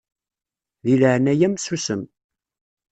[0.85, 2.01] Di leɛnaya-m susem.